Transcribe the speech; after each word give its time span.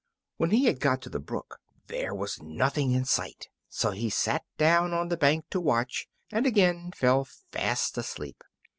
When 0.37 0.49
he 0.49 0.73
got 0.73 1.03
to 1.03 1.11
the 1.11 1.19
brook 1.19 1.59
there 1.85 2.11
was 2.15 2.41
nothing 2.41 2.91
in 2.91 3.05
sight, 3.05 3.49
so 3.69 3.91
he 3.91 4.09
sat 4.09 4.43
down 4.57 4.95
on 4.95 5.09
the 5.09 5.15
bank 5.15 5.45
to 5.51 5.61
watch, 5.61 6.07
and 6.31 6.47
again 6.47 6.91
fell 6.91 7.23
fast 7.51 7.99
asleep. 7.99 8.43